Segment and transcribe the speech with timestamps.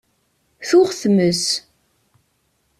[0.67, 1.45] Tuɣ tmes.